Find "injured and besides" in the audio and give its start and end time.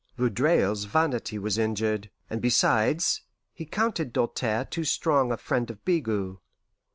1.59-3.21